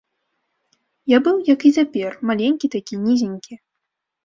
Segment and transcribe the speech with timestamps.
[1.15, 3.53] Я быў, як і цяпер, маленькі такі, нізенькі.